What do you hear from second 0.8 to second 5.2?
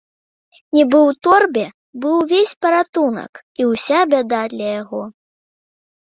ў торбе быў увесь паратунак і ўся бяда для яго.